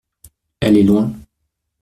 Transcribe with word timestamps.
Elle 0.61 0.77
est 0.77 0.81
loin. 0.83 1.13